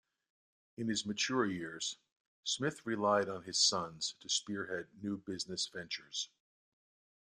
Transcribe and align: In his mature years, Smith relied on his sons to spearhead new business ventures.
In 0.77 0.87
his 0.87 1.05
mature 1.05 1.45
years, 1.45 1.99
Smith 2.43 2.83
relied 2.87 3.29
on 3.29 3.43
his 3.43 3.59
sons 3.59 4.15
to 4.21 4.29
spearhead 4.29 4.87
new 4.99 5.15
business 5.17 5.67
ventures. 5.67 6.27